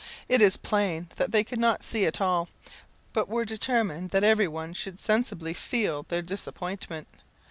It 0.27 0.41
is 0.41 0.57
plain 0.57 1.09
that 1.17 1.31
they 1.31 1.43
could 1.43 1.59
not 1.59 1.83
see 1.83 2.07
at 2.07 2.19
all, 2.19 2.49
but 3.13 3.29
were 3.29 3.45
determined 3.45 4.09
that 4.09 4.23
every 4.23 4.47
one 4.47 4.73
should 4.73 4.97
sensibly 4.99 5.53
feel 5.53 6.07
their 6.09 6.23
disappointment. 6.23 7.07